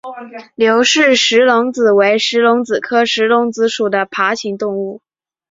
[0.55, 4.99] 刘氏石龙子为石龙子科石龙子属的爬行动物。